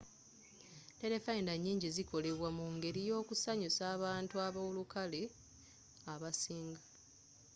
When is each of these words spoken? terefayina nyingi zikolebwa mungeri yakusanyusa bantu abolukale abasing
terefayina 0.99 1.53
nyingi 1.65 1.87
zikolebwa 1.95 2.49
mungeri 2.57 3.01
yakusanyusa 3.09 3.85
bantu 4.03 4.35
abolukale 4.47 5.21
abasing 6.13 6.69